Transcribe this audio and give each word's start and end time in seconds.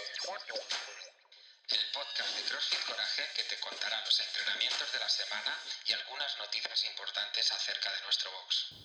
El 0.00 1.84
podcast 1.92 2.32
de 2.34 2.42
CrossFit 2.48 2.80
Coraje 2.86 3.22
que 3.36 3.42
te 3.44 3.60
contará 3.60 4.00
los 4.06 4.18
entrenamientos 4.18 4.88
de 4.94 4.98
la 4.98 5.08
semana 5.10 5.52
y 5.86 5.92
algunas 5.92 6.38
noticias 6.38 6.86
importantes 6.88 7.52
acerca 7.52 7.90
de 7.92 8.00
nuestro 8.04 8.30
box. 8.32 8.80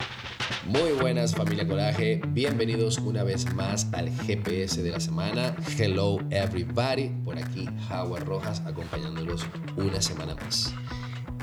Muy 0.66 0.92
buenas 1.00 1.34
familia 1.34 1.66
Coraje, 1.66 2.20
bienvenidos 2.28 2.98
una 2.98 3.24
vez 3.24 3.46
más 3.54 3.88
al 3.94 4.10
GPS 4.26 4.84
de 4.84 4.92
la 4.92 5.00
semana. 5.00 5.56
Hello 5.80 6.20
everybody, 6.32 7.08
por 7.24 7.40
aquí 7.40 7.70
Howard 7.90 8.26
Rojas 8.26 8.62
acompañándolos 8.66 9.46
una 9.78 10.02
semana 10.02 10.36
más. 10.36 10.74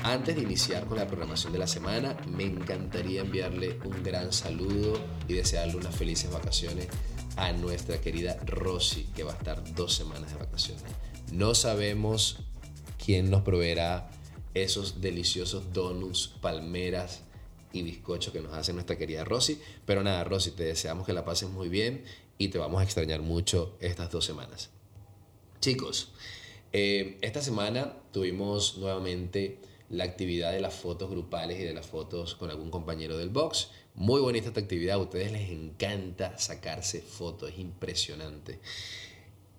Antes 0.03 0.35
de 0.35 0.43
iniciar 0.43 0.85
con 0.85 0.99
la 0.99 1.07
programación 1.07 1.51
de 1.51 1.59
la 1.59 1.67
semana, 1.67 2.15
me 2.27 2.43
encantaría 2.43 3.21
enviarle 3.21 3.79
un 3.85 4.03
gran 4.03 4.33
saludo 4.33 5.03
y 5.27 5.33
desearle 5.33 5.77
unas 5.77 5.95
felices 5.95 6.29
vacaciones 6.29 6.89
a 7.35 7.51
nuestra 7.53 7.99
querida 7.99 8.37
Rosy, 8.45 9.05
que 9.15 9.23
va 9.23 9.33
a 9.33 9.35
estar 9.35 9.73
dos 9.75 9.93
semanas 9.93 10.31
de 10.31 10.37
vacaciones. 10.37 10.83
No 11.31 11.55
sabemos 11.55 12.37
quién 13.03 13.29
nos 13.29 13.41
proveerá 13.41 14.09
esos 14.53 15.01
deliciosos 15.01 15.73
donuts, 15.73 16.27
palmeras 16.41 17.21
y 17.71 17.81
bizcochos 17.81 18.31
que 18.31 18.39
nos 18.39 18.53
hace 18.53 18.73
nuestra 18.73 18.97
querida 18.97 19.23
Rosy. 19.23 19.59
Pero 19.85 20.03
nada, 20.03 20.23
Rosy, 20.23 20.51
te 20.51 20.63
deseamos 20.63 21.05
que 21.05 21.13
la 21.13 21.25
pases 21.25 21.49
muy 21.49 21.69
bien 21.69 22.03
y 22.37 22.49
te 22.49 22.59
vamos 22.59 22.81
a 22.81 22.83
extrañar 22.83 23.21
mucho 23.21 23.75
estas 23.79 24.11
dos 24.11 24.25
semanas. 24.25 24.69
Chicos, 25.59 26.11
eh, 26.71 27.17
esta 27.21 27.41
semana 27.41 27.93
tuvimos 28.11 28.77
nuevamente 28.77 29.59
la 29.93 30.05
actividad 30.05 30.51
de 30.51 30.59
las 30.59 30.73
fotos 30.73 31.09
grupales 31.09 31.59
y 31.59 31.63
de 31.63 31.73
las 31.73 31.85
fotos 31.85 32.33
con 32.35 32.49
algún 32.49 32.71
compañero 32.71 33.15
del 33.15 33.29
box. 33.29 33.69
Muy 33.93 34.21
bonita 34.21 34.47
esta 34.47 34.59
actividad, 34.59 34.95
a 34.95 34.99
ustedes 34.99 35.31
les 35.31 35.51
encanta 35.51 36.37
sacarse 36.39 37.01
fotos, 37.01 37.51
es 37.51 37.59
impresionante. 37.59 38.59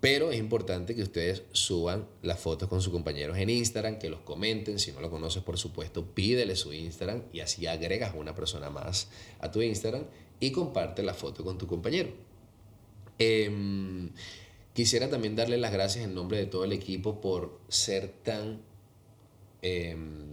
Pero 0.01 0.31
es 0.31 0.37
importante 0.37 0.93
que 0.93 1.03
ustedes 1.03 1.43
suban 1.53 2.05
las 2.21 2.39
fotos 2.39 2.67
con 2.67 2.81
sus 2.81 2.91
compañeros 2.91 3.37
en 3.37 3.49
Instagram, 3.49 3.97
que 3.97 4.09
los 4.09 4.19
comenten. 4.19 4.77
Si 4.77 4.91
no 4.91 4.99
lo 4.99 5.09
conoces, 5.09 5.41
por 5.41 5.57
supuesto, 5.57 6.05
pídele 6.05 6.57
su 6.57 6.73
Instagram 6.73 7.23
y 7.31 7.39
así 7.39 7.65
agregas 7.65 8.13
a 8.13 8.17
una 8.17 8.35
persona 8.35 8.69
más 8.69 9.07
a 9.39 9.49
tu 9.49 9.61
Instagram 9.61 10.03
y 10.41 10.51
comparte 10.51 11.01
la 11.01 11.13
foto 11.13 11.45
con 11.45 11.57
tu 11.57 11.65
compañero. 11.65 12.09
Em, 13.17 14.11
quisiera 14.73 15.09
también 15.09 15.37
darle 15.37 15.57
las 15.57 15.71
gracias 15.71 16.03
en 16.03 16.13
nombre 16.13 16.37
de 16.37 16.45
todo 16.45 16.65
el 16.65 16.73
equipo 16.73 17.21
por 17.21 17.61
ser 17.69 18.09
tan 18.21 18.74
Em, 19.67 20.27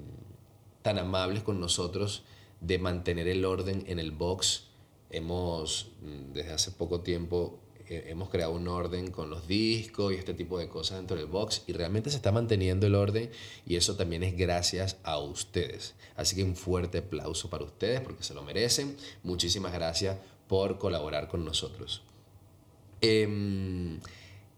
tan 0.82 0.98
amables 0.98 1.42
con 1.42 1.58
nosotros 1.58 2.22
de 2.60 2.78
mantener 2.78 3.28
el 3.28 3.46
orden 3.46 3.82
en 3.86 3.98
el 3.98 4.10
box. 4.10 4.64
Hemos, 5.08 5.92
mm, 6.02 6.34
desde 6.34 6.52
hace 6.52 6.70
poco 6.72 7.00
tiempo, 7.00 7.58
eh, 7.88 8.08
hemos 8.08 8.28
creado 8.28 8.52
un 8.52 8.68
orden 8.68 9.10
con 9.10 9.30
los 9.30 9.48
discos 9.48 10.12
y 10.12 10.16
este 10.16 10.34
tipo 10.34 10.58
de 10.58 10.68
cosas 10.68 10.98
dentro 10.98 11.16
del 11.16 11.28
box 11.28 11.62
y 11.66 11.72
realmente 11.72 12.10
se 12.10 12.16
está 12.16 12.30
manteniendo 12.30 12.86
el 12.86 12.94
orden 12.94 13.30
y 13.64 13.76
eso 13.76 13.96
también 13.96 14.22
es 14.22 14.36
gracias 14.36 14.98
a 15.02 15.18
ustedes. 15.18 15.94
Así 16.14 16.36
que 16.36 16.44
un 16.44 16.54
fuerte 16.54 16.98
aplauso 16.98 17.48
para 17.48 17.64
ustedes 17.64 18.02
porque 18.02 18.24
se 18.24 18.34
lo 18.34 18.42
merecen. 18.42 18.98
Muchísimas 19.22 19.72
gracias 19.72 20.18
por 20.46 20.76
colaborar 20.76 21.28
con 21.28 21.42
nosotros. 21.42 22.02
Em, 23.00 23.98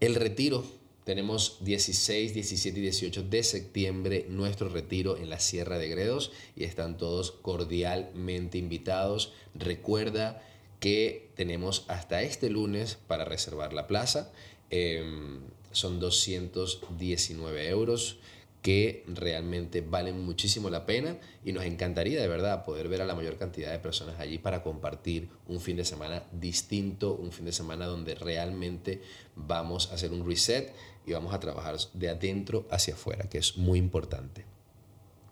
el 0.01 0.15
retiro 0.15 0.65
tenemos 1.05 1.59
16, 1.61 2.33
17 2.33 2.79
y 2.79 2.81
18 2.81 3.23
de 3.23 3.43
septiembre 3.43 4.25
nuestro 4.27 4.69
retiro 4.69 5.17
en 5.17 5.29
la 5.29 5.39
Sierra 5.39 5.77
de 5.77 5.87
Gredos 5.87 6.31
y 6.55 6.63
están 6.63 6.97
todos 6.97 7.31
cordialmente 7.31 8.57
invitados. 8.57 9.31
Recuerda 9.53 10.41
que 10.79 11.29
tenemos 11.35 11.85
hasta 11.89 12.23
este 12.23 12.49
lunes 12.49 12.97
para 13.07 13.23
reservar 13.23 13.71
la 13.71 13.85
plaza. 13.85 14.31
Em, 14.71 15.41
son 15.71 15.99
219 15.99 17.69
euros 17.69 18.17
que 18.65 19.03
realmente 19.05 19.81
valen 19.81 20.25
muchísimo 20.25 20.71
la 20.71 20.87
pena 20.87 21.19
y 21.43 21.53
nos 21.53 21.65
encantaría 21.65 22.19
de 22.19 22.27
verdad 22.27 22.65
poder 22.65 22.89
ver 22.89 23.03
a 23.03 23.05
la 23.05 23.13
mayor 23.13 23.37
cantidad 23.37 23.71
de 23.71 23.77
personas 23.77 24.19
allí 24.19 24.39
para 24.39 24.63
compartir 24.63 25.29
un 25.47 25.61
fin 25.61 25.77
de 25.77 25.85
semana 25.85 26.23
distinto, 26.31 27.13
un 27.13 27.31
fin 27.31 27.45
de 27.45 27.51
semana 27.51 27.85
donde 27.85 28.15
realmente 28.15 29.03
vamos 29.35 29.91
a 29.91 29.93
hacer 29.93 30.11
un 30.11 30.27
reset 30.27 30.73
y 31.05 31.11
vamos 31.11 31.35
a 31.35 31.39
trabajar 31.39 31.77
de 31.93 32.09
adentro 32.09 32.67
hacia 32.71 32.95
afuera, 32.95 33.29
que 33.29 33.37
es 33.37 33.55
muy 33.55 33.77
importante. 33.77 34.45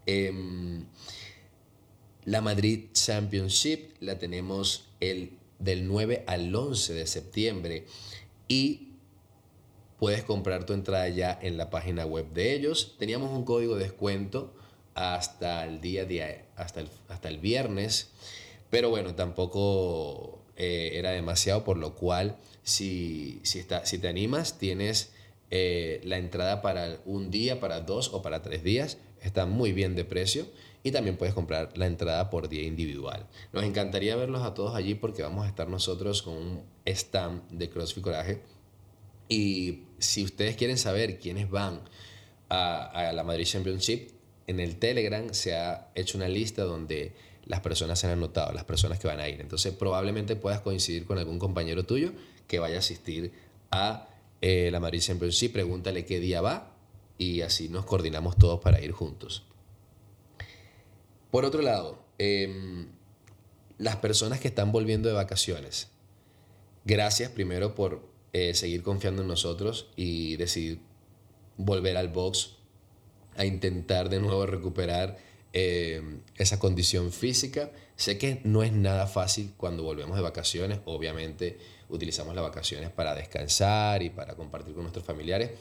Em, 0.05 0.85
la 2.25 2.41
Madrid 2.41 2.89
Championship 2.93 3.95
la 3.99 4.19
tenemos 4.19 4.89
el, 4.99 5.39
del 5.57 5.87
9 5.87 6.23
al 6.27 6.53
11 6.53 6.93
de 6.93 7.07
septiembre 7.07 7.87
y 8.47 8.92
puedes 10.03 10.25
comprar 10.25 10.65
tu 10.65 10.73
entrada 10.73 11.07
ya 11.07 11.39
en 11.41 11.55
la 11.55 11.69
página 11.69 12.05
web 12.05 12.33
de 12.33 12.53
ellos. 12.53 12.97
Teníamos 12.99 13.31
un 13.31 13.45
código 13.45 13.77
de 13.77 13.85
descuento 13.85 14.53
hasta 14.95 15.63
el 15.63 15.79
día 15.79 16.03
de, 16.03 16.43
hasta 16.57 16.81
el, 16.81 16.89
hasta 17.07 17.29
el 17.29 17.37
viernes, 17.37 18.11
pero 18.69 18.89
bueno, 18.89 19.15
tampoco 19.15 20.43
eh, 20.57 20.91
era 20.95 21.11
demasiado, 21.11 21.63
por 21.63 21.77
lo 21.77 21.95
cual 21.95 22.35
si, 22.63 23.39
si, 23.43 23.59
está, 23.59 23.85
si 23.85 23.97
te 23.97 24.09
animas, 24.09 24.57
tienes 24.57 25.13
eh, 25.51 26.01
la 26.03 26.17
entrada 26.17 26.61
para 26.61 26.99
un 27.05 27.31
día, 27.31 27.61
para 27.61 27.79
dos 27.79 28.13
o 28.13 28.21
para 28.21 28.41
tres 28.41 28.61
días. 28.61 28.97
Está 29.21 29.45
muy 29.45 29.71
bien 29.71 29.95
de 29.95 30.03
precio 30.03 30.47
y 30.83 30.91
también 30.91 31.15
puedes 31.15 31.33
comprar 31.33 31.77
la 31.77 31.87
entrada 31.87 32.29
por 32.29 32.49
día 32.49 32.63
individual. 32.63 33.25
Nos 33.53 33.63
encantaría 33.63 34.17
verlos 34.17 34.41
a 34.41 34.53
todos 34.53 34.75
allí 34.75 34.95
porque 34.95 35.23
vamos 35.23 35.45
a 35.45 35.47
estar 35.47 35.69
nosotros 35.69 36.23
con 36.23 36.33
un 36.33 36.63
stand 36.85 37.49
de 37.51 37.69
CrossFit 37.69 38.03
Coraje. 38.03 38.41
Y 39.29 39.83
si 40.03 40.23
ustedes 40.23 40.55
quieren 40.55 40.77
saber 40.77 41.19
quiénes 41.19 41.49
van 41.49 41.81
a, 42.49 43.11
la 43.13 43.23
Madrid 43.23 43.45
Championship, 43.45 44.11
en 44.47 44.59
el 44.59 44.77
Telegram 44.77 45.33
se 45.33 45.55
ha 45.55 45.91
hecho 45.95 46.17
una 46.17 46.27
lista 46.27 46.63
donde 46.63 47.13
las 47.45 47.61
personas 47.61 47.99
se 47.99 48.07
han 48.07 48.13
anotado, 48.13 48.51
las 48.53 48.65
personas 48.65 48.99
que 48.99 49.07
van 49.07 49.19
a 49.19 49.27
ir. 49.27 49.41
Entonces 49.41 49.73
probablemente 49.73 50.35
puedas 50.35 50.61
coincidir 50.61 51.05
con 51.05 51.17
algún 51.17 51.39
compañero 51.39 51.83
tuyo 51.85 52.11
que 52.47 52.59
vaya 52.59 52.75
a 52.75 52.79
asistir 52.79 53.31
a 53.71 54.09
eh, 54.41 54.69
la 54.71 54.79
Madrid 54.79 55.01
sí, 55.01 55.49
pregúntale 55.49 56.05
qué 56.05 56.19
día 56.19 56.41
va 56.41 56.75
y 57.17 57.41
así 57.41 57.69
nos 57.69 57.85
coordinamos 57.85 58.37
todos 58.37 58.59
para 58.59 58.81
ir 58.81 58.91
juntos. 58.91 59.45
Por 61.31 61.45
otro 61.45 61.61
lado, 61.61 62.03
em, 62.17 62.87
las 63.77 63.95
personas 63.95 64.39
que 64.39 64.49
están 64.49 64.71
volviendo 64.71 65.09
de 65.09 65.15
vacaciones, 65.15 65.89
gracias 66.85 67.31
primero 67.31 67.73
por 67.73 68.12
eh, 68.33 68.55
seguir 68.55 68.81
confiando 68.81 69.21
en 69.21 69.27
nosotros 69.27 69.87
y 69.95 70.35
decidir 70.37 70.79
volver 71.57 71.97
al 71.97 72.09
box 72.09 72.55
a 73.35 73.45
intentar 73.45 74.09
de 74.09 74.19
nuevo 74.19 74.45
recuperar 74.45 75.17
em, 75.53 76.21
esa 76.37 76.59
condición 76.59 77.11
física. 77.11 77.71
Sé 77.95 78.17
que 78.17 78.41
no 78.43 78.63
es 78.63 78.73
nada 78.73 79.05
fácil 79.05 79.53
cuando 79.55 79.83
volvemos 79.83 80.15
de 80.15 80.23
vacaciones, 80.23 80.79
obviamente 80.85 81.57
utilizamos 81.89 82.33
las 82.33 82.43
vacaciones 82.43 82.89
para 82.89 83.13
descansar 83.13 84.01
y 84.01 84.09
para 84.09 84.35
compartir 84.35 84.73
con 84.73 84.83
nuestros 84.83 85.05
familiares. 85.05 85.51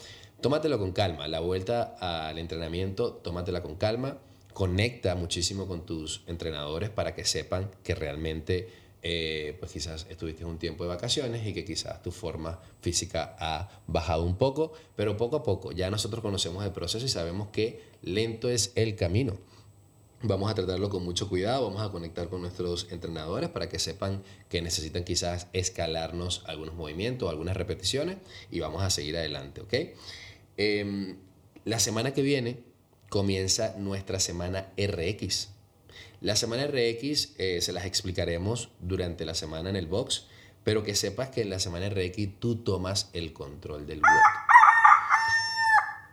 Tómatelo 0.40 0.78
con 0.78 0.92
calma, 0.92 1.28
la 1.28 1.40
vuelta 1.40 1.94
al 2.00 2.38
entrenamiento, 2.38 3.12
tómatela 3.12 3.62
con 3.62 3.76
calma, 3.76 4.18
conecta 4.52 5.14
muchísimo 5.14 5.68
con 5.68 5.86
tus 5.86 6.22
entrenadores 6.26 6.90
para 6.90 7.14
que 7.14 7.24
sepan 7.24 7.70
que 7.84 7.94
realmente 7.94 8.68
eh, 9.02 9.56
pues 9.58 9.72
quizás 9.72 10.06
estuviste 10.08 10.44
un 10.44 10.58
tiempo 10.58 10.84
de 10.84 10.88
vacaciones 10.88 11.44
y 11.44 11.52
que 11.52 11.64
quizás 11.64 12.02
tu 12.02 12.12
forma 12.12 12.60
física 12.80 13.36
ha 13.40 13.82
bajado 13.88 14.22
un 14.22 14.36
poco, 14.36 14.72
pero 14.94 15.16
poco 15.16 15.36
a 15.36 15.42
poco 15.42 15.72
ya 15.72 15.90
nosotros 15.90 16.22
conocemos 16.22 16.64
el 16.64 16.70
proceso 16.70 17.04
y 17.04 17.08
sabemos 17.08 17.48
que 17.48 17.82
lento 18.02 18.48
es 18.48 18.72
el 18.76 18.94
camino. 18.94 19.36
Vamos 20.24 20.48
a 20.48 20.54
tratarlo 20.54 20.88
con 20.88 21.02
mucho 21.02 21.28
cuidado, 21.28 21.64
vamos 21.64 21.82
a 21.82 21.90
conectar 21.90 22.28
con 22.28 22.42
nuestros 22.42 22.86
entrenadores 22.92 23.50
para 23.50 23.68
que 23.68 23.80
sepan 23.80 24.22
que 24.48 24.62
necesitan 24.62 25.02
quizás 25.02 25.48
escalarnos 25.52 26.44
algunos 26.46 26.76
movimientos, 26.76 27.28
algunas 27.28 27.56
repeticiones 27.56 28.18
y 28.48 28.60
vamos 28.60 28.84
a 28.84 28.90
seguir 28.90 29.16
adelante, 29.16 29.62
¿ok? 29.62 29.74
Em, 30.56 31.16
la 31.64 31.80
semana 31.80 32.12
que 32.14 32.22
viene 32.22 32.58
comienza 33.08 33.74
nuestra 33.78 34.20
semana 34.20 34.72
RX. 34.76 35.48
La 36.22 36.36
semana 36.36 36.68
RX 36.68 37.32
eh, 37.38 37.58
se 37.60 37.72
las 37.72 37.84
explicaremos 37.84 38.68
durante 38.78 39.24
la 39.24 39.34
semana 39.34 39.70
en 39.70 39.74
el 39.74 39.88
box, 39.88 40.26
pero 40.62 40.84
que 40.84 40.94
sepas 40.94 41.30
que 41.30 41.40
en 41.40 41.50
la 41.50 41.58
semana 41.58 41.88
RX 41.88 42.38
tú 42.38 42.62
tomas 42.62 43.10
el 43.12 43.32
control 43.32 43.88
del 43.88 43.98
WOD. 43.98 44.20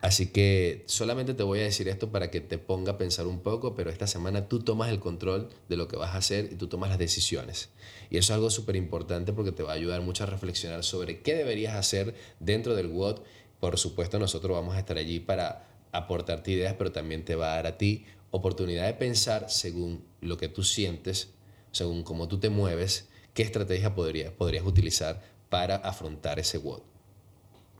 Así 0.01 0.31
que 0.31 0.83
solamente 0.87 1.35
te 1.35 1.43
voy 1.43 1.59
a 1.59 1.63
decir 1.63 1.87
esto 1.87 2.11
para 2.11 2.31
que 2.31 2.41
te 2.41 2.57
ponga 2.57 2.93
a 2.93 2.97
pensar 2.97 3.27
un 3.27 3.41
poco, 3.41 3.75
pero 3.75 3.91
esta 3.91 4.07
semana 4.07 4.47
tú 4.47 4.61
tomas 4.61 4.89
el 4.89 4.99
control 4.99 5.49
de 5.67 5.77
lo 5.77 5.87
que 5.87 5.95
vas 5.95 6.15
a 6.15 6.17
hacer 6.17 6.49
y 6.51 6.55
tú 6.55 6.65
tomas 6.65 6.89
las 6.89 6.97
decisiones. 6.97 7.69
Y 8.09 8.17
eso 8.17 8.33
es 8.33 8.35
algo 8.35 8.49
súper 8.49 8.77
importante 8.77 9.31
porque 9.31 9.51
te 9.51 9.61
va 9.61 9.73
a 9.73 9.75
ayudar 9.75 10.01
mucho 10.01 10.23
a 10.23 10.27
reflexionar 10.27 10.83
sobre 10.83 11.19
qué 11.19 11.35
deberías 11.35 11.75
hacer 11.75 12.15
dentro 12.39 12.73
del 12.73 12.87
WOD. 12.87 13.19
Por 13.59 13.77
supuesto, 13.77 14.17
nosotros 14.17 14.57
vamos 14.57 14.75
a 14.75 14.79
estar 14.79 14.97
allí 14.97 15.19
para 15.19 15.67
aportarte 15.91 16.49
ideas, 16.51 16.73
pero 16.79 16.91
también 16.91 17.25
te 17.25 17.35
va 17.35 17.53
a 17.53 17.55
dar 17.57 17.67
a 17.67 17.77
ti 17.77 18.05
oportunidad 18.31 18.85
de 18.85 18.93
pensar 18.93 19.49
según 19.49 20.03
lo 20.21 20.37
que 20.37 20.47
tú 20.47 20.63
sientes, 20.63 21.29
según 21.71 22.03
cómo 22.03 22.27
tú 22.27 22.39
te 22.39 22.49
mueves, 22.49 23.09
qué 23.33 23.43
estrategia 23.43 23.95
podrías, 23.95 24.31
podrías 24.31 24.65
utilizar 24.65 25.21
para 25.49 25.77
afrontar 25.77 26.39
ese 26.39 26.57
WOD. 26.57 26.81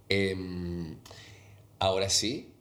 Em, 0.10 0.98
ahora 1.78 2.10
sí, 2.10 2.54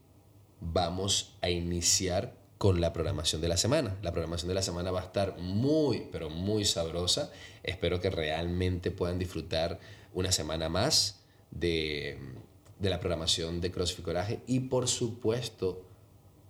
vamos 0.61 1.37
a 1.41 1.51
iniciar 1.51 2.37
con 2.59 2.81
la 2.81 2.93
programación 2.93 3.41
de 3.41 3.49
la 3.49 3.57
semana. 3.57 3.97
La 4.03 4.11
programación 4.11 4.49
de 4.49 4.55
la 4.55 4.63
semana 4.63 4.91
va 4.91 5.01
a 5.01 5.05
estar 5.05 5.39
muy, 5.39 6.09
pero 6.11 6.29
muy 6.29 6.65
sabrosa. 6.65 7.31
Espero 7.63 8.01
que 8.01 8.11
realmente 8.11 8.91
puedan 8.91 9.19
disfrutar 9.19 9.79
una 10.13 10.33
semana 10.33 10.69
más 10.69 11.21
de, 11.51 12.19
de 12.79 12.91
la 12.91 13.01
programación 13.01 13.61
de 13.61 13.71
CrossFit 13.71 14.05
Coraje 14.05 14.41
y 14.47 14.61
por 14.61 14.89
supuesto 14.89 15.85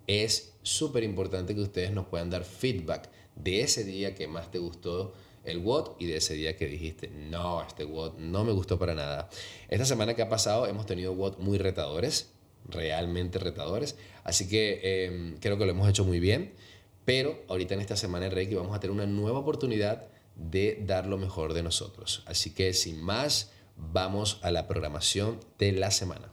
es 0.06 0.54
súper 0.68 1.02
importante 1.02 1.54
que 1.54 1.60
ustedes 1.60 1.92
nos 1.92 2.06
puedan 2.06 2.30
dar 2.30 2.44
feedback 2.44 3.10
de 3.34 3.62
ese 3.62 3.84
día 3.84 4.14
que 4.14 4.28
más 4.28 4.50
te 4.50 4.58
gustó 4.58 5.12
el 5.44 5.58
WOD 5.58 5.92
y 5.98 6.06
de 6.06 6.16
ese 6.16 6.34
día 6.34 6.56
que 6.56 6.66
dijiste, 6.66 7.08
no, 7.08 7.62
este 7.62 7.84
WOD 7.84 8.18
no 8.18 8.44
me 8.44 8.52
gustó 8.52 8.78
para 8.78 8.94
nada. 8.94 9.30
Esta 9.68 9.84
semana 9.84 10.14
que 10.14 10.22
ha 10.22 10.28
pasado 10.28 10.66
hemos 10.66 10.86
tenido 10.86 11.12
WOD 11.12 11.38
muy 11.38 11.58
retadores, 11.58 12.32
realmente 12.68 13.38
retadores, 13.38 13.96
así 14.24 14.48
que 14.48 15.06
em, 15.06 15.38
creo 15.38 15.56
que 15.56 15.64
lo 15.64 15.70
hemos 15.70 15.88
hecho 15.88 16.04
muy 16.04 16.20
bien, 16.20 16.52
pero 17.04 17.42
ahorita 17.48 17.74
en 17.74 17.80
esta 17.80 17.96
semana 17.96 18.28
Reiki 18.28 18.54
vamos 18.54 18.76
a 18.76 18.80
tener 18.80 18.94
una 18.94 19.06
nueva 19.06 19.38
oportunidad 19.38 20.08
de 20.36 20.82
dar 20.86 21.06
lo 21.06 21.16
mejor 21.16 21.54
de 21.54 21.62
nosotros. 21.62 22.22
Así 22.26 22.52
que 22.52 22.74
sin 22.74 23.00
más, 23.00 23.52
vamos 23.76 24.38
a 24.42 24.50
la 24.50 24.68
programación 24.68 25.40
de 25.58 25.72
la 25.72 25.90
semana. 25.90 26.30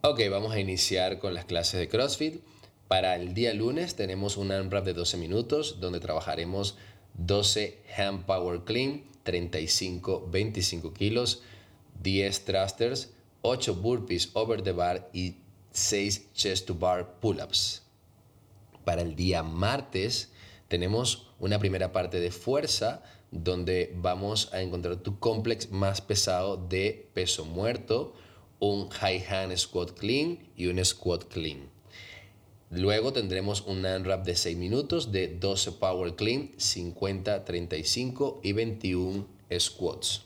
Ok, 0.00 0.20
vamos 0.30 0.52
a 0.52 0.60
iniciar 0.60 1.18
con 1.18 1.34
las 1.34 1.44
clases 1.44 1.80
de 1.80 1.88
CrossFit. 1.88 2.42
Para 2.94 3.16
el 3.16 3.34
día 3.34 3.52
lunes 3.54 3.96
tenemos 3.96 4.36
un 4.36 4.52
AMRAP 4.52 4.84
de 4.84 4.92
12 4.92 5.16
minutos 5.16 5.80
donde 5.80 5.98
trabajaremos 5.98 6.76
12 7.14 7.82
hand 7.98 8.24
power 8.24 8.60
clean, 8.62 9.02
35, 9.24 10.28
25 10.30 10.94
kilos, 10.94 11.42
10 12.04 12.44
thrusters, 12.44 13.10
8 13.42 13.74
burpees 13.82 14.30
over 14.34 14.62
the 14.62 14.70
bar 14.70 15.10
y 15.12 15.38
6 15.72 16.32
chest 16.34 16.68
to 16.68 16.74
bar 16.76 17.18
pull-ups. 17.18 17.82
Para 18.84 19.02
el 19.02 19.16
día 19.16 19.42
martes 19.42 20.30
tenemos 20.68 21.32
una 21.40 21.58
primera 21.58 21.90
parte 21.90 22.20
de 22.20 22.30
fuerza 22.30 23.02
donde 23.32 23.92
vamos 23.96 24.50
a 24.52 24.62
encontrar 24.62 24.98
tu 24.98 25.18
complex 25.18 25.68
más 25.72 26.00
pesado 26.00 26.56
de 26.56 27.10
peso 27.12 27.44
muerto, 27.44 28.14
un 28.60 28.88
high 28.90 29.24
hand 29.28 29.56
squat 29.56 29.98
clean 29.98 30.38
y 30.56 30.68
un 30.68 30.84
squat 30.84 31.24
clean. 31.24 31.73
Luego 32.70 33.12
tendremos 33.12 33.62
un 33.62 33.84
unwrap 33.84 34.24
de 34.24 34.34
6 34.34 34.56
minutos 34.56 35.12
de 35.12 35.28
12 35.28 35.72
power 35.72 36.14
clean, 36.16 36.50
50, 36.56 37.44
35 37.44 38.40
y 38.42 38.52
21 38.52 39.26
squats. 39.58 40.22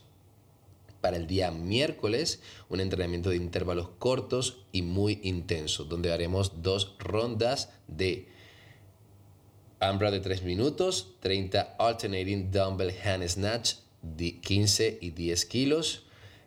Para 1.00 1.16
el 1.16 1.26
día 1.26 1.50
miércoles, 1.50 2.40
un 2.68 2.80
entrenamiento 2.80 3.30
de 3.30 3.36
intervalos 3.36 3.90
cortos 3.98 4.64
y 4.72 4.82
muy 4.82 5.20
intenso, 5.22 5.84
donde 5.84 6.12
haremos 6.12 6.62
dos 6.62 6.96
rondas 6.98 7.70
de 7.86 8.28
AMRAP 9.80 10.12
de 10.12 10.20
3 10.20 10.42
minutos, 10.42 11.14
30 11.20 11.76
alternating 11.78 12.50
dumbbell 12.50 12.92
hand 13.04 13.28
snatch 13.28 13.74
de 14.02 14.40
15 14.40 14.98
y 15.00 15.10
10 15.10 15.44
kilos. 15.46 16.04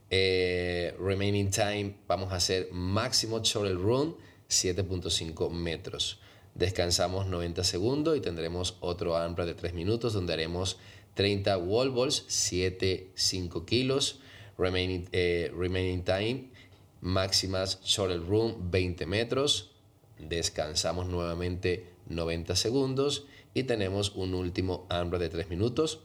Eh, 0.10 0.94
remaining 1.00 1.50
time, 1.50 1.96
vamos 2.08 2.34
a 2.34 2.36
hacer 2.36 2.68
máximo 2.72 3.40
shoulder 3.40 3.78
run 3.78 4.18
7.5 4.52 5.50
metros. 5.50 6.20
Descansamos 6.54 7.28
90 7.28 7.64
segundos 7.64 8.18
y 8.18 8.22
tendremos 8.22 8.78
otro 8.82 9.16
AMRAP 9.16 9.48
de 9.48 9.54
3 9.54 9.74
minutos 9.74 10.14
donde 10.14 10.34
haremos 10.34 10.78
30 11.14 11.58
wall 11.58 11.92
balls, 11.92 12.26
7, 12.28 13.12
5 13.16 13.66
kilos. 13.66 14.20
Remaining, 14.58 15.08
eh, 15.14 15.52
remaining 15.56 16.04
time, 16.04 16.52
máximas 17.00 17.80
shoulder 17.84 18.22
room 18.22 18.70
20 18.70 19.06
metros. 19.06 19.72
Descansamos 20.20 21.08
nuevamente 21.08 21.88
90 22.10 22.56
segundos 22.56 23.26
y 23.54 23.64
tenemos 23.64 24.12
un 24.16 24.34
último 24.34 24.86
AMRAP 24.90 25.22
de 25.22 25.30
3 25.30 25.50
minutos 25.50 26.02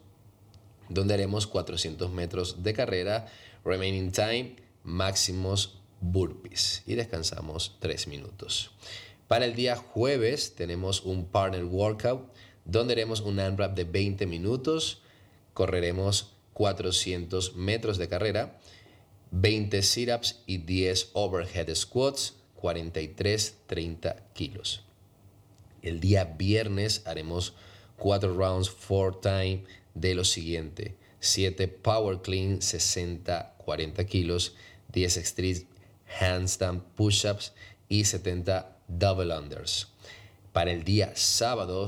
donde 0.89 1.15
haremos 1.15 1.47
400 1.47 2.11
metros 2.13 2.63
de 2.63 2.73
carrera. 2.73 3.27
Remaining 3.65 4.13
time, 4.13 4.57
máximos 4.85 5.76
burpees 6.01 6.83
y 6.87 6.95
descansamos 6.95 7.77
3 7.81 8.09
minutos. 8.09 8.73
Para 9.29 9.45
el 9.45 9.55
día 9.55 9.77
jueves 9.77 10.55
tenemos 10.55 11.03
un 11.03 11.27
partner 11.27 11.65
workout 11.65 12.31
donde 12.65 12.95
haremos 12.95 13.21
un 13.21 13.39
unwrap 13.39 13.75
de 13.75 13.85
20 13.85 14.27
minutos, 14.27 15.03
correremos 15.55 16.35
400 16.53 17.55
metros 17.57 17.99
de 17.99 18.09
carrera, 18.09 18.59
20 19.31 19.83
sit-ups 19.83 20.43
y 20.47 20.59
10 20.59 21.11
overhead 21.13 21.75
squats, 21.75 22.35
43-30 22.61 24.17
kilos. 24.33 24.83
El 25.83 26.01
día 26.01 26.25
viernes 26.25 27.03
haremos 27.05 27.55
4 27.99 28.35
rounds 28.35 28.71
4 28.71 29.19
time 29.21 29.65
de 29.95 30.15
lo 30.15 30.25
siguiente, 30.25 30.97
7 31.21 31.69
power 31.69 32.21
clean 32.23 32.61
60-40 32.61 34.07
kilos, 34.07 34.55
10 34.93 35.17
extreme 35.17 35.67
handstand 36.21 36.83
push-ups 36.95 37.53
y 37.89 38.05
70 38.05 38.77
double 38.89 39.37
unders. 39.37 39.89
Para 40.53 40.73
el 40.73 40.85
día 40.85 41.13
sábado, 41.15 41.87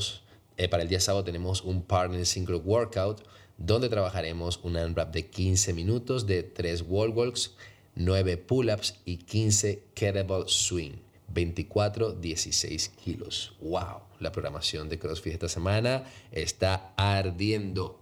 eh, 0.57 0.69
para 0.69 0.83
el 0.83 0.89
día 0.89 1.01
sábado 1.01 1.25
tenemos 1.25 1.63
un 1.63 1.83
partner 1.83 2.27
synchro 2.27 2.59
workout 2.59 3.23
donde 3.57 3.89
trabajaremos 3.89 4.61
un 4.63 4.77
unwrap 4.77 5.13
de 5.13 5.27
15 5.27 5.73
minutos 5.73 6.27
de 6.27 6.43
3 6.43 6.85
wall 6.89 7.11
walks, 7.11 7.55
9 7.97 8.37
pull-ups 8.37 8.97
y 9.05 9.17
15 9.17 9.83
kettlebell 9.95 10.45
swing. 10.47 10.93
24, 11.29 12.13
16 12.13 12.89
kilos. 12.89 13.55
¡Wow! 13.61 14.01
La 14.19 14.33
programación 14.33 14.89
de 14.89 14.99
CrossFit 14.99 15.35
esta 15.35 15.49
semana 15.49 16.05
está 16.33 16.93
ardiendo. 16.97 18.01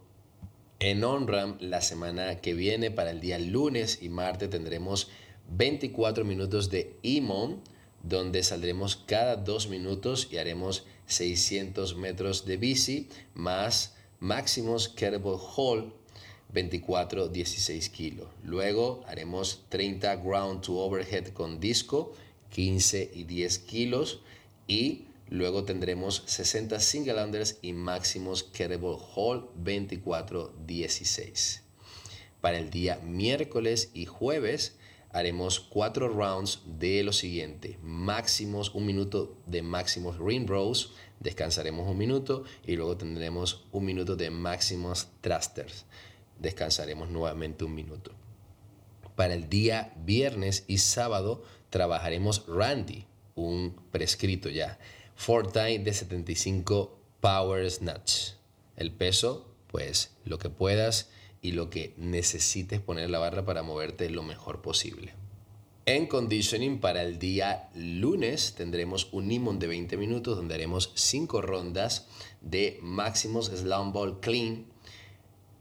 En 0.78 1.02
OnRAM, 1.04 1.56
la 1.60 1.80
semana 1.80 2.36
que 2.40 2.54
viene, 2.54 2.90
para 2.90 3.10
el 3.10 3.20
día 3.20 3.38
lunes 3.38 3.98
y 4.02 4.08
martes, 4.08 4.50
tendremos 4.50 5.08
24 5.50 6.24
minutos 6.24 6.70
de 6.70 6.96
IMON, 7.02 7.60
donde 8.02 8.42
saldremos 8.42 8.96
cada 8.96 9.36
dos 9.36 9.68
minutos 9.68 10.28
y 10.30 10.38
haremos 10.38 10.84
600 11.06 11.96
metros 11.96 12.44
de 12.46 12.56
bici 12.56 13.08
más 13.34 13.94
máximos 14.20 14.88
kettlebell 14.88 15.38
haul 15.56 15.92
24 16.52 17.28
16 17.28 17.88
kilos. 17.90 18.28
Luego 18.44 19.02
haremos 19.06 19.64
30 19.68 20.16
ground 20.16 20.62
to 20.62 20.78
overhead 20.78 21.28
con 21.28 21.60
disco 21.60 22.12
15 22.50 23.10
y 23.12 23.24
10 23.24 23.58
kilos 23.60 24.20
y 24.66 25.06
luego 25.28 25.64
tendremos 25.64 26.22
60 26.26 26.80
single 26.80 27.22
unders 27.22 27.58
y 27.62 27.72
máximos 27.72 28.44
kettlebell 28.44 28.98
haul 29.14 29.48
24 29.56 30.54
16. 30.66 31.62
Para 32.40 32.58
el 32.58 32.70
día 32.70 33.00
miércoles 33.04 33.90
y 33.92 34.06
jueves 34.06 34.75
haremos 35.16 35.60
cuatro 35.60 36.10
rounds 36.10 36.60
de 36.66 37.02
lo 37.02 37.10
siguiente. 37.10 37.78
Máximos, 37.82 38.74
un 38.74 38.84
minuto 38.84 39.34
de 39.46 39.62
máximos 39.62 40.18
ring 40.18 40.46
rows, 40.46 40.92
descansaremos 41.20 41.88
un 41.88 41.96
minuto 41.96 42.44
y 42.66 42.76
luego 42.76 42.98
tendremos 42.98 43.64
un 43.72 43.86
minuto 43.86 44.14
de 44.14 44.28
máximos 44.28 45.08
thrusters. 45.22 45.86
Descansaremos 46.38 47.08
nuevamente 47.08 47.64
un 47.64 47.74
minuto. 47.74 48.12
Para 49.14 49.32
el 49.32 49.48
día 49.48 49.94
viernes 50.04 50.64
y 50.66 50.78
sábado 50.78 51.42
trabajaremos 51.70 52.44
Randy, 52.46 53.06
un 53.36 53.74
prescrito 53.90 54.50
ya. 54.50 54.78
Fortnite 55.14 55.78
de 55.78 55.94
75 55.94 56.94
Power 57.22 57.70
Snatch. 57.70 58.32
El 58.76 58.92
peso, 58.92 59.48
pues 59.68 60.14
lo 60.26 60.38
que 60.38 60.50
puedas 60.50 61.08
y 61.46 61.52
lo 61.52 61.70
que 61.70 61.94
necesites 61.96 62.80
poner 62.80 63.08
la 63.08 63.20
barra 63.20 63.44
para 63.44 63.62
moverte 63.62 64.10
lo 64.10 64.24
mejor 64.24 64.62
posible. 64.62 65.14
En 65.84 66.08
conditioning 66.08 66.80
para 66.80 67.04
el 67.04 67.20
día 67.20 67.68
lunes 67.76 68.54
tendremos 68.56 69.08
un 69.12 69.28
Nimon 69.28 69.60
de 69.60 69.68
20 69.68 69.96
minutos 69.96 70.36
donde 70.36 70.56
haremos 70.56 70.90
5 70.96 71.42
rondas 71.42 72.08
de 72.40 72.80
máximos 72.82 73.46
slam 73.46 73.92
ball 73.92 74.18
clean, 74.18 74.66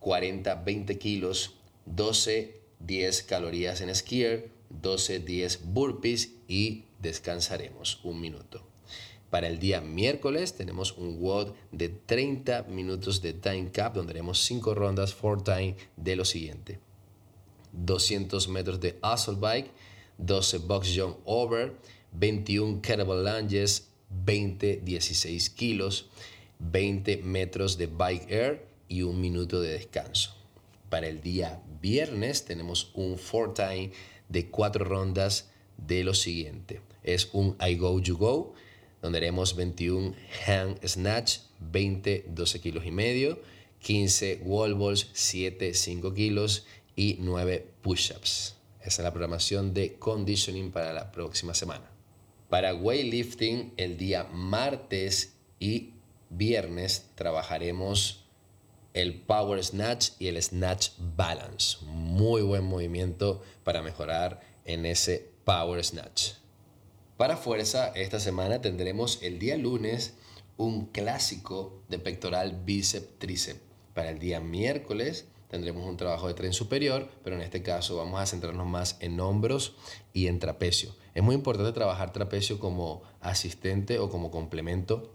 40-20 0.01 0.97
kilos, 0.97 1.53
12-10 1.85 3.27
calorías 3.27 3.81
en 3.81 3.93
skier, 3.93 4.49
12-10 4.81 5.59
burpees 5.65 6.31
y 6.47 6.85
descansaremos 6.99 7.99
un 8.03 8.19
minuto. 8.21 8.74
Para 9.35 9.49
el 9.49 9.59
día 9.59 9.81
miércoles 9.81 10.55
tenemos 10.55 10.93
un 10.93 11.19
WOD 11.19 11.51
de 11.73 11.89
30 11.89 12.67
minutos 12.69 13.21
de 13.21 13.33
time 13.33 13.69
cap 13.69 13.93
donde 13.93 14.11
haremos 14.11 14.39
5 14.39 14.73
rondas 14.73 15.13
for 15.13 15.43
time 15.43 15.75
de 15.97 16.15
lo 16.15 16.23
siguiente. 16.23 16.79
200 17.73 18.47
metros 18.47 18.79
de 18.79 18.97
assault 19.01 19.41
bike, 19.41 19.71
12 20.19 20.59
box 20.59 20.93
jump 20.95 21.17
over, 21.25 21.73
21 22.13 22.81
kettlebell 22.81 23.25
lunges, 23.25 23.89
20 24.09 24.77
16 24.85 25.49
kilos, 25.49 26.05
20 26.59 27.17
metros 27.17 27.77
de 27.77 27.87
bike 27.87 28.31
air 28.31 28.65
y 28.87 29.01
un 29.01 29.19
minuto 29.19 29.59
de 29.59 29.73
descanso. 29.73 30.33
Para 30.89 31.09
el 31.09 31.19
día 31.19 31.61
viernes 31.81 32.45
tenemos 32.45 32.89
un 32.93 33.17
for 33.17 33.53
time 33.53 33.91
de 34.29 34.49
4 34.49 34.85
rondas 34.85 35.49
de 35.75 36.05
lo 36.05 36.13
siguiente. 36.13 36.79
Es 37.03 37.27
un 37.33 37.57
I 37.59 37.75
Go 37.75 37.99
You 37.99 38.15
Go, 38.15 38.53
donde 39.05 39.19
haremos 39.19 39.55
21 39.55 40.15
hand 40.47 40.79
snatch, 40.83 41.37
20 41.59 42.25
12 42.29 42.59
kilos 42.59 42.85
y 42.87 42.91
medio, 42.91 43.39
15 43.81 44.41
wall 44.43 44.73
balls, 44.73 45.09
7 45.13 45.75
5 45.75 46.13
kilos 46.15 46.65
y 46.95 47.17
9 47.19 47.67
push-ups. 47.83 48.55
Esa 48.81 49.01
es 49.01 49.03
la 49.03 49.11
programación 49.11 49.75
de 49.75 49.93
conditioning 49.93 50.71
para 50.71 50.91
la 50.91 51.11
próxima 51.11 51.53
semana. 51.53 51.87
Para 52.49 52.73
weightlifting, 52.73 53.73
el 53.77 53.95
día 53.95 54.23
martes 54.23 55.33
y 55.59 55.93
viernes 56.31 57.05
trabajaremos 57.13 58.25
el 58.95 59.21
Power 59.21 59.63
Snatch 59.63 60.13
y 60.17 60.29
el 60.29 60.41
Snatch 60.41 60.89
Balance. 61.15 61.77
Muy 61.85 62.41
buen 62.41 62.63
movimiento 62.63 63.43
para 63.63 63.83
mejorar 63.83 64.41
en 64.65 64.87
ese 64.87 65.29
Power 65.43 65.83
Snatch. 65.83 66.31
Para 67.17 67.37
fuerza, 67.37 67.93
esta 67.95 68.19
semana 68.19 68.59
tendremos 68.59 69.23
el 69.23 69.39
día 69.39 69.55
lunes 69.55 70.15
un 70.57 70.87
clásico 70.87 71.81
de 71.87 71.97
pectoral 71.97 72.63
bíceps 72.65 73.19
tríceps. 73.19 73.61
Para 73.93 74.09
el 74.09 74.19
día 74.19 74.41
miércoles 74.41 75.25
tendremos 75.49 75.87
un 75.87 75.95
trabajo 75.95 76.27
de 76.27 76.33
tren 76.33 76.51
superior, 76.51 77.09
pero 77.23 77.37
en 77.37 77.41
este 77.41 77.63
caso 77.63 77.95
vamos 77.95 78.19
a 78.19 78.25
centrarnos 78.25 78.67
más 78.67 78.97
en 78.99 79.17
hombros 79.21 79.77
y 80.11 80.27
en 80.27 80.39
trapecio. 80.39 80.93
Es 81.13 81.23
muy 81.23 81.35
importante 81.35 81.71
trabajar 81.71 82.11
trapecio 82.11 82.59
como 82.59 83.01
asistente 83.21 83.97
o 83.99 84.09
como 84.09 84.29
complemento 84.29 85.13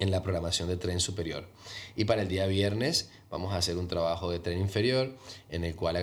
en 0.00 0.10
la 0.10 0.22
programación 0.22 0.68
de 0.68 0.76
tren 0.76 1.00
superior. 1.00 1.48
Y 1.96 2.04
para 2.04 2.20
el 2.20 2.28
día 2.28 2.46
viernes 2.46 3.10
vamos 3.30 3.54
a 3.54 3.56
hacer 3.56 3.78
un 3.78 3.88
trabajo 3.88 4.30
de 4.30 4.40
tren 4.40 4.60
inferior 4.60 5.16
en 5.48 5.64
el 5.64 5.74
cual 5.74 5.96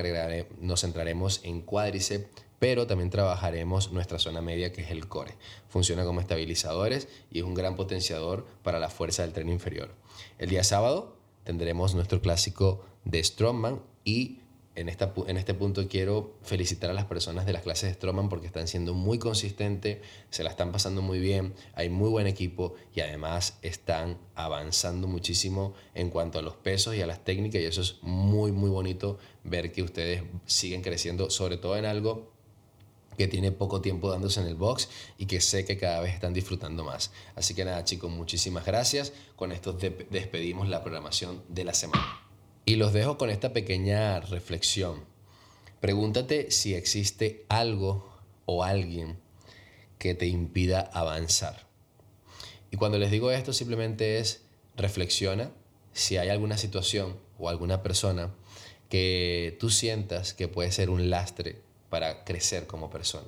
nos 0.60 0.82
centraremos 0.82 1.42
en 1.44 1.62
cuádriceps, 1.62 2.26
pero 2.62 2.86
también 2.86 3.10
trabajaremos 3.10 3.92
nuestra 3.92 4.20
zona 4.20 4.40
media 4.40 4.72
que 4.72 4.84
es 4.84 4.92
el 4.92 5.08
core. 5.08 5.34
Funciona 5.68 6.06
como 6.06 6.22
estabilizadores 6.22 7.08
y 7.32 7.40
es 7.40 7.44
un 7.44 7.56
gran 7.56 7.76
potenciador 7.76 8.46
para 8.62 8.78
la 8.78 8.90
fuerza 8.92 9.24
del 9.24 9.34
tren 9.34 9.50
inferior. 9.50 9.96
El 10.38 10.52
día 10.52 10.64
sábado 10.64 11.18
tendremos 11.44 11.96
nuestro 11.96 12.22
clásico 12.22 12.86
de 13.04 13.24
Strongman 13.24 13.82
y 14.04 14.42
en, 14.76 14.90
esta, 14.90 15.12
en 15.26 15.38
este 15.38 15.56
punto 15.56 15.88
quiero 15.88 16.38
felicitar 16.44 16.92
a 16.92 16.94
las 16.94 17.06
personas 17.06 17.48
de 17.48 17.54
las 17.54 17.64
clases 17.64 17.90
de 17.90 17.96
Stroman 17.96 18.30
porque 18.30 18.46
están 18.46 18.68
siendo 18.68 18.94
muy 18.94 19.18
consistentes, 19.18 19.98
se 20.30 20.44
la 20.44 20.52
están 20.52 20.72
pasando 20.72 21.02
muy 21.02 21.18
bien, 21.18 21.56
hay 21.74 21.90
muy 21.90 22.10
buen 22.10 22.28
equipo 22.28 22.76
y 22.94 23.02
además 23.02 23.58
están 23.64 24.20
avanzando 24.36 25.08
muchísimo 25.08 25.74
en 25.96 26.12
cuanto 26.12 26.38
a 26.38 26.44
los 26.44 26.58
pesos 26.58 26.94
y 26.94 27.02
a 27.02 27.08
las 27.08 27.26
técnicas 27.26 27.60
y 27.60 27.66
eso 27.66 27.82
es 27.82 27.98
muy 28.04 28.52
muy 28.52 28.70
bonito 28.70 29.18
ver 29.44 29.72
que 29.72 29.82
ustedes 29.82 30.22
siguen 30.46 30.84
creciendo, 30.84 31.32
sobre 31.32 31.58
todo 31.58 31.76
en 31.76 31.86
algo 31.86 32.40
que 33.18 33.28
tiene 33.28 33.52
poco 33.52 33.82
tiempo 33.82 34.10
dándose 34.10 34.42
en 34.42 34.48
el 34.48 34.56
box 34.56 34.90
y 35.18 35.26
que 35.26 35.42
sé 35.42 35.66
que 35.66 35.78
cada 35.78 36.00
vez 36.02 36.14
están 36.14 36.34
disfrutando 36.34 36.84
más. 36.84 37.12
Así 37.36 37.54
que 37.54 37.66
nada 37.66 37.84
chicos, 37.84 38.12
muchísimas 38.12 38.66
gracias. 38.66 39.14
Con 39.36 39.52
esto 39.52 39.74
despedimos 39.74 40.70
la 40.70 40.84
programación 40.84 41.44
de 41.48 41.64
la 41.64 41.74
semana. 41.74 42.22
Y 42.66 42.76
los 42.76 42.94
dejo 42.94 43.18
con 43.18 43.30
esta 43.30 43.54
pequeña 43.54 44.20
reflexión. 44.20 45.04
Pregúntate 45.80 46.52
si 46.52 46.76
existe 46.76 47.46
algo 47.50 48.12
o 48.46 48.64
alguien 48.64 49.20
que 49.98 50.16
te 50.16 50.28
impida 50.28 50.82
avanzar. 50.94 51.68
Y 52.72 52.78
cuando 52.78 52.98
les 52.98 53.12
digo 53.12 53.32
esto 53.32 53.54
simplemente 53.54 54.20
es 54.20 54.44
reflexiona 54.76 55.52
si 55.94 56.18
hay 56.18 56.30
alguna 56.30 56.58
situación 56.58 57.18
o 57.38 57.50
alguna 57.50 57.84
persona 57.84 58.34
que 58.90 59.58
tú 59.60 59.70
sientas 59.70 60.34
que 60.34 60.48
puede 60.48 60.72
ser 60.72 60.90
un 60.90 61.10
lastre 61.10 61.62
para 61.92 62.24
crecer 62.24 62.68
como 62.68 62.90
persona. 62.90 63.28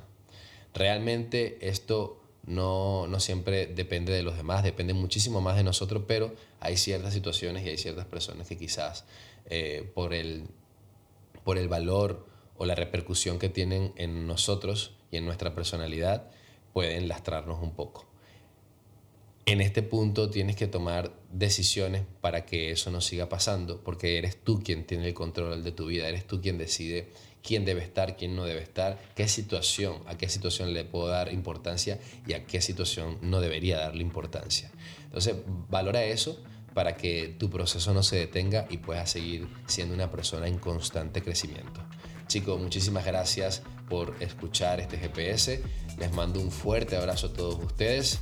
Realmente 0.74 1.58
esto 1.68 2.24
no, 2.46 3.08
no 3.08 3.20
siempre 3.20 3.68
depende 3.68 4.14
de 4.14 4.24
los 4.24 4.38
demás, 4.38 4.64
depende 4.64 4.94
muchísimo 4.94 5.42
más 5.42 5.58
de 5.58 5.64
nosotros, 5.64 6.04
pero 6.08 6.34
hay 6.62 6.78
ciertas 6.78 7.14
situaciones 7.14 7.66
y 7.66 7.70
hay 7.70 7.78
ciertas 7.78 8.06
personas 8.06 8.48
que 8.48 8.58
quizás 8.58 9.04
eh, 9.48 9.92
por, 9.94 10.14
el, 10.14 10.46
por 11.44 11.58
el 11.58 11.68
valor 11.68 12.26
o 12.58 12.66
la 12.66 12.74
repercusión 12.74 13.38
que 13.38 13.50
tienen 13.50 13.92
en 13.98 14.28
nosotros 14.28 14.96
y 15.12 15.18
en 15.18 15.26
nuestra 15.26 15.54
personalidad 15.54 16.32
pueden 16.72 17.10
lastrarnos 17.10 17.62
un 17.62 17.76
poco. 17.76 18.08
En 19.46 19.60
este 19.60 19.84
punto 19.84 20.30
tienes 20.30 20.56
que 20.56 20.68
tomar 20.68 21.12
decisiones 21.30 22.04
para 22.22 22.46
que 22.46 22.72
eso 22.72 22.92
no 22.92 23.02
siga 23.02 23.28
pasando, 23.28 23.84
porque 23.84 24.18
eres 24.18 24.42
tú 24.42 24.64
quien 24.64 24.86
tiene 24.86 25.10
el 25.10 25.14
control 25.14 25.66
de 25.66 25.74
tu 25.74 25.88
vida, 25.88 26.08
eres 26.08 26.26
tú 26.26 26.40
quien 26.40 26.58
decide 26.58 27.10
quién 27.44 27.66
debe 27.66 27.84
estar, 27.84 28.16
quién 28.16 28.36
no 28.36 28.46
debe 28.46 28.62
estar, 28.62 29.00
qué 29.16 29.28
situación, 29.28 30.02
a 30.08 30.18
qué 30.18 30.30
situación 30.30 30.74
le 30.74 30.86
puedo 30.86 31.08
dar 31.08 31.32
importancia 31.32 32.00
y 32.26 32.34
a 32.34 32.46
qué 32.46 32.62
situación 32.62 33.18
no 33.22 33.42
debería 33.42 33.78
darle 33.78 34.02
importancia. 34.02 34.72
Entonces, 35.04 35.36
valora 35.70 36.04
eso 36.04 36.42
para 36.74 36.96
que 36.96 37.36
tu 37.38 37.50
proceso 37.50 37.94
no 37.94 38.02
se 38.02 38.16
detenga 38.16 38.66
y 38.70 38.78
puedas 38.78 39.12
seguir 39.12 39.48
siendo 39.68 39.94
una 39.94 40.10
persona 40.10 40.48
en 40.48 40.58
constante 40.58 41.22
crecimiento. 41.22 41.82
Chicos, 42.28 42.60
muchísimas 42.60 43.06
gracias 43.06 43.62
por 43.90 44.16
escuchar 44.22 44.80
este 44.80 44.98
GPS. 44.98 45.62
Les 46.00 46.12
mando 46.14 46.40
un 46.40 46.50
fuerte 46.50 46.96
abrazo 46.96 47.28
a 47.28 47.34
todos 47.34 47.64
ustedes. 47.64 48.22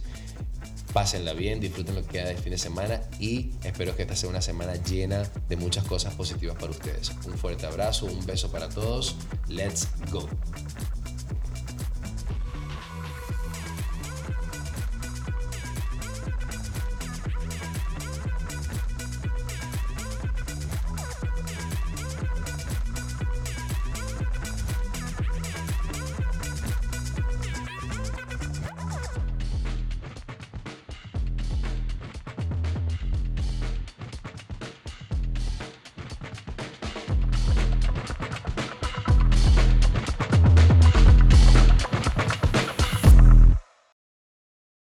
Pásenla 0.93 1.33
bien, 1.33 1.59
disfruten 1.61 1.95
lo 1.95 2.01
que 2.01 2.09
queda 2.09 2.25
de 2.25 2.35
fin 2.35 2.51
de 2.51 2.57
semana 2.57 3.01
y 3.17 3.51
espero 3.63 3.95
que 3.95 4.01
esta 4.01 4.15
sea 4.15 4.29
una 4.29 4.41
semana 4.41 4.75
llena 4.75 5.23
de 5.47 5.55
muchas 5.55 5.85
cosas 5.85 6.13
positivas 6.15 6.57
para 6.57 6.71
ustedes. 6.71 7.11
Un 7.25 7.37
fuerte 7.37 7.65
abrazo, 7.65 8.07
un 8.07 8.25
beso 8.25 8.51
para 8.51 8.67
todos. 8.67 9.15
Let's 9.47 9.87
go. 10.11 10.27